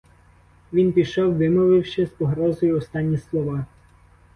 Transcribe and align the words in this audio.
Він 0.73 0.93
пішов, 0.93 1.35
вимовивши 1.37 2.05
з 2.05 2.09
погрозою 2.09 2.77
останні 2.77 3.17
слова. 3.17 3.65